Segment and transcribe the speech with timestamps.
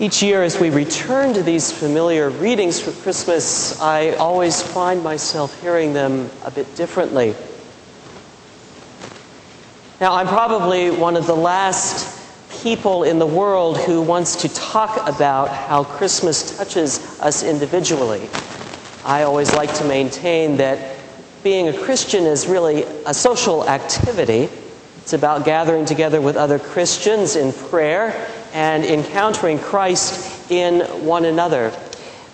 [0.00, 5.60] Each year, as we return to these familiar readings for Christmas, I always find myself
[5.60, 7.34] hearing them a bit differently.
[10.00, 12.18] Now, I'm probably one of the last
[12.62, 18.26] people in the world who wants to talk about how Christmas touches us individually.
[19.04, 20.96] I always like to maintain that
[21.42, 24.48] being a Christian is really a social activity.
[25.02, 31.72] It's about gathering together with other Christians in prayer and encountering Christ in one another.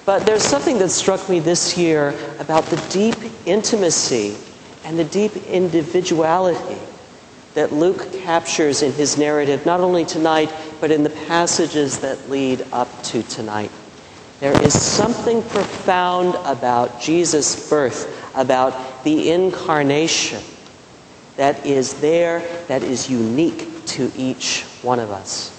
[0.05, 4.37] But there's something that struck me this year about the deep intimacy
[4.85, 6.79] and the deep individuality
[7.55, 12.65] that Luke captures in his narrative, not only tonight, but in the passages that lead
[12.71, 13.71] up to tonight.
[14.41, 20.43] There is something profound about Jesus' birth, about the incarnation,
[21.37, 25.53] that is there, that is unique to each one of us.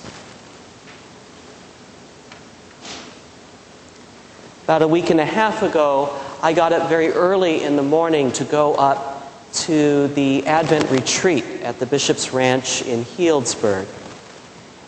[4.67, 8.33] About a week and a half ago, I got up very early in the morning
[8.33, 13.87] to go up to the Advent retreat at the Bishop's Ranch in Healdsburg.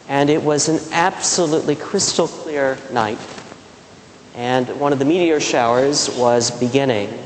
[0.10, 3.20] And it was an absolutely crystal clear night.
[4.36, 7.18] And one of the meteor showers was beginning.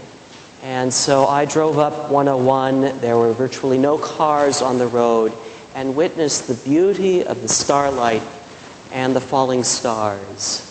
[0.62, 3.00] And so I drove up 101.
[3.00, 5.34] There were virtually no cars on the road
[5.74, 8.22] and witnessed the beauty of the starlight
[8.92, 10.70] and the falling stars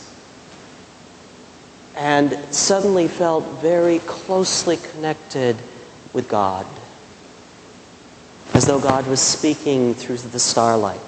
[1.97, 5.57] and suddenly felt very closely connected
[6.12, 6.67] with God,
[8.55, 11.01] as though God was speaking through the starlight.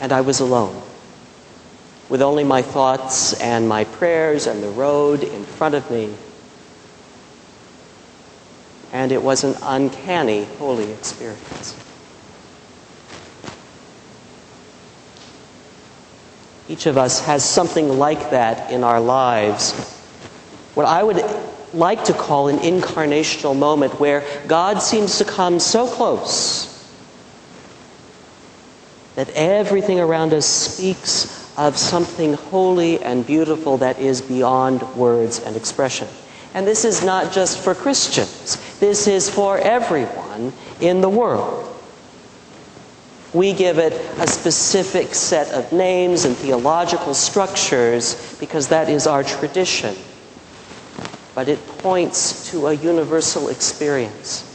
[0.00, 0.82] And I was alone,
[2.08, 6.14] with only my thoughts and my prayers and the road in front of me.
[8.92, 11.76] And it was an uncanny, holy experience.
[16.68, 19.72] Each of us has something like that in our lives.
[20.74, 21.22] What I would
[21.74, 26.70] like to call an incarnational moment where God seems to come so close
[29.14, 35.56] that everything around us speaks of something holy and beautiful that is beyond words and
[35.56, 36.08] expression.
[36.52, 41.63] And this is not just for Christians, this is for everyone in the world.
[43.34, 49.24] We give it a specific set of names and theological structures because that is our
[49.24, 49.96] tradition.
[51.34, 54.50] But it points to a universal experience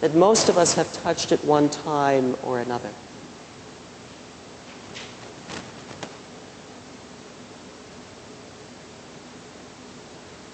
[0.00, 2.90] that most of us have touched at one time or another.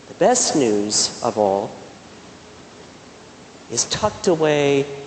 [0.09, 1.75] The best news of all
[3.71, 5.02] is tucked away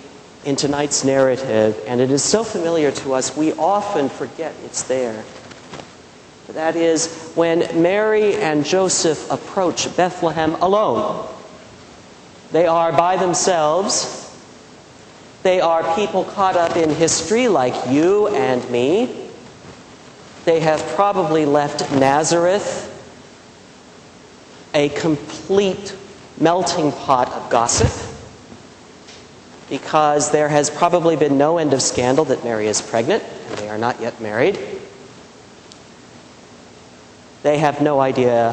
[0.46, 5.24] in tonight's narrative, and it is so familiar to us, we often forget it's there.
[6.50, 11.28] That is, when Mary and Joseph approach Bethlehem alone,
[12.52, 14.22] they are by themselves.
[15.42, 19.28] They are people caught up in history like you and me.
[20.44, 22.84] They have probably left Nazareth
[24.72, 25.96] a complete
[26.38, 28.05] melting pot of gossip
[29.68, 33.68] because there has probably been no end of scandal that Mary is pregnant and they
[33.68, 34.58] are not yet married.
[37.42, 38.52] They have no idea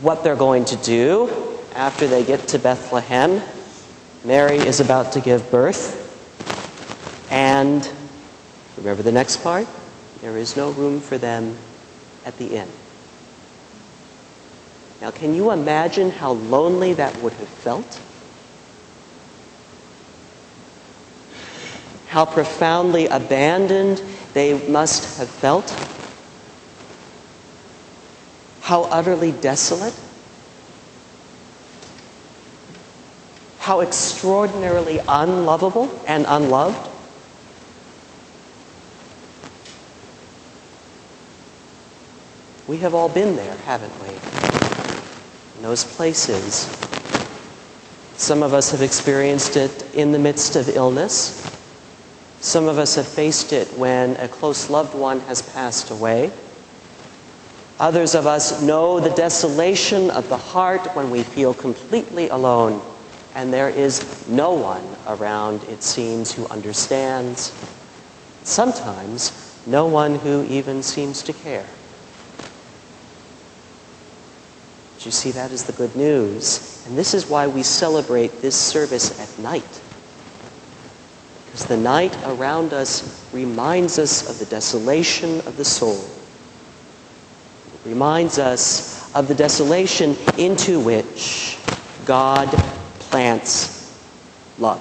[0.00, 3.42] what they're going to do after they get to Bethlehem.
[4.24, 6.04] Mary is about to give birth.
[7.30, 7.88] And
[8.76, 9.66] remember the next part?
[10.20, 11.56] There is no room for them
[12.24, 12.68] at the inn.
[15.00, 18.00] Now, can you imagine how lonely that would have felt?
[22.18, 24.02] How profoundly abandoned
[24.34, 25.70] they must have felt,
[28.60, 29.94] how utterly desolate,
[33.60, 36.90] how extraordinarily unlovable and unloved.
[42.66, 44.08] We have all been there, haven't we?
[45.58, 46.64] In those places.
[48.16, 51.57] Some of us have experienced it in the midst of illness.
[52.40, 56.30] Some of us have faced it when a close loved one has passed away.
[57.80, 62.82] Others of us know the desolation of the heart when we feel completely alone
[63.34, 67.52] and there is no one around, it seems, who understands.
[68.42, 71.66] Sometimes, no one who even seems to care.
[74.94, 76.84] But you see, that is the good news.
[76.88, 79.82] And this is why we celebrate this service at night
[81.58, 85.98] Because the night around us reminds us of the desolation of the soul.
[87.74, 91.58] It reminds us of the desolation into which
[92.04, 92.46] God
[93.00, 93.92] plants
[94.60, 94.80] love.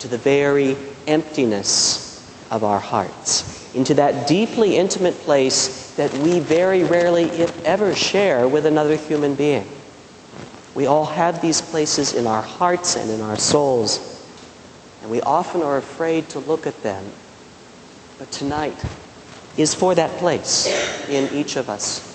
[0.00, 0.76] To the very
[1.06, 7.94] emptiness of our hearts, into that deeply intimate place that we very rarely, if ever,
[7.94, 9.68] share with another human being.
[10.74, 14.26] We all have these places in our hearts and in our souls,
[15.02, 17.04] and we often are afraid to look at them.
[18.18, 18.82] But tonight
[19.56, 20.66] is for that place
[21.08, 22.08] in each of us.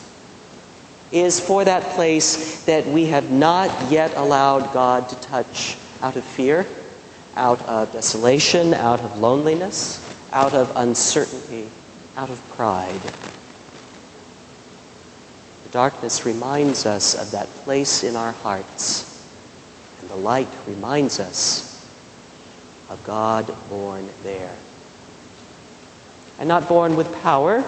[1.12, 6.24] Is for that place that we have not yet allowed God to touch out of
[6.24, 6.65] fear,
[7.36, 11.69] out of desolation, out of loneliness, out of uncertainty,
[12.18, 13.00] out of pride.
[15.67, 19.27] The darkness reminds us of that place in our hearts,
[19.99, 21.85] and the light reminds us
[22.89, 24.55] of God born there.
[26.39, 27.65] And not born with power,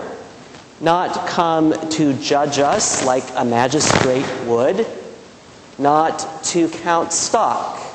[0.80, 4.88] not come to judge us like a magistrate would,
[5.78, 7.86] not to count stock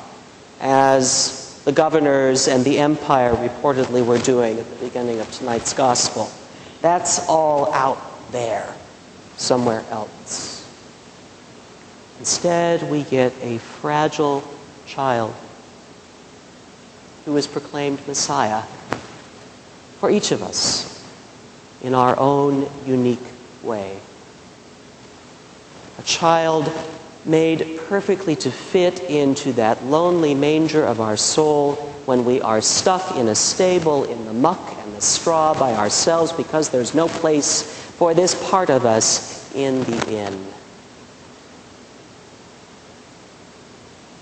[0.61, 6.31] as the governors and the empire reportedly were doing at the beginning of tonight's gospel.
[6.83, 8.77] That's all out there
[9.37, 10.61] somewhere else.
[12.19, 14.45] Instead, we get a fragile
[14.87, 15.35] child
[17.25, 18.63] who is proclaimed Messiah
[19.99, 21.05] for each of us
[21.83, 23.19] in our own unique
[23.63, 23.99] way.
[25.99, 26.71] A child
[27.25, 33.17] made perfectly to fit into that lonely manger of our soul when we are stuck
[33.17, 37.84] in a stable in the muck and the straw by ourselves because there's no place
[38.05, 40.35] for this part of us in the inn.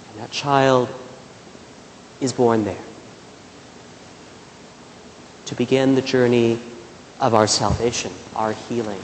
[0.08, 0.88] And that child
[2.20, 2.84] is born there
[5.46, 6.60] to begin the journey
[7.18, 9.00] of our salvation, our healing,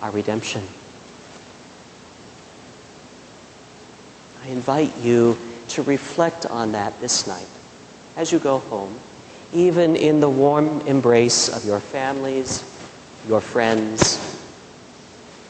[0.00, 0.64] our redemption.
[4.42, 5.38] I invite you
[5.68, 7.46] to reflect on that this night
[8.16, 8.98] as you go home,
[9.52, 12.73] even in the warm embrace of your families
[13.28, 14.20] your friends,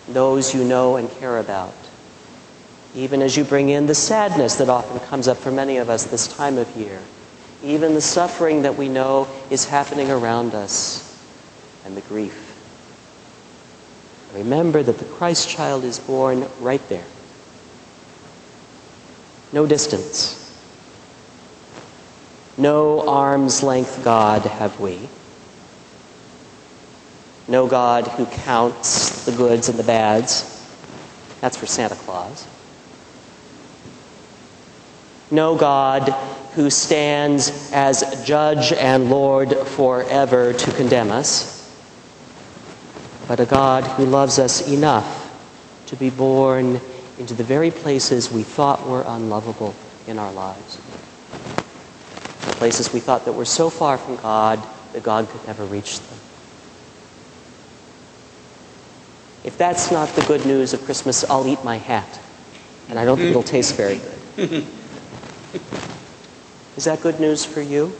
[0.08, 1.74] those you know and care about.
[2.94, 6.04] Even as you bring in the sadness that often comes up for many of us
[6.04, 7.00] this time of year,
[7.62, 11.04] even the suffering that we know is happening around us,
[11.84, 12.52] and the grief.
[14.34, 17.04] Remember that the Christ child is born right there.
[19.52, 20.40] No distance.
[22.56, 25.08] No arm's length God have we.
[27.46, 30.50] No God who counts the goods and the bads.
[31.40, 32.48] That's for Santa Claus.
[35.30, 36.08] No God
[36.54, 41.74] who stands as judge and Lord forever to condemn us,
[43.26, 45.22] but a God who loves us enough
[45.86, 46.80] to be born
[47.18, 49.74] into the very places we thought were unlovable
[50.06, 50.78] in our lives.
[52.46, 54.62] The places we thought that were so far from God
[54.92, 56.18] that God could never reach them.
[59.44, 62.18] If that's not the good news of Christmas, I'll eat my hat.
[62.88, 64.00] And I don't think it'll taste very
[64.36, 64.38] good.
[66.76, 67.92] Is that good news for you?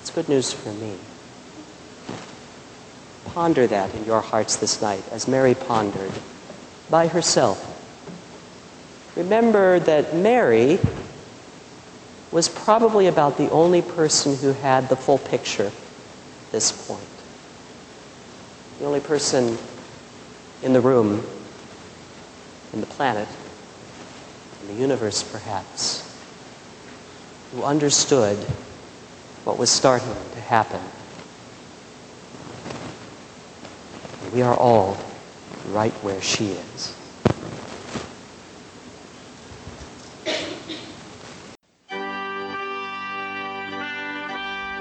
[0.00, 0.96] It's good news for me.
[3.26, 6.12] Ponder that in your hearts this night as Mary pondered
[6.88, 7.72] by herself.
[9.16, 10.78] Remember that Mary
[12.30, 17.13] was probably about the only person who had the full picture at this point
[18.78, 19.56] the only person
[20.62, 21.24] in the room,
[22.72, 23.28] in the planet,
[24.62, 26.02] in the universe perhaps,
[27.52, 28.36] who understood
[29.44, 30.80] what was starting to happen.
[34.34, 34.98] we are all
[35.68, 36.96] right where she is.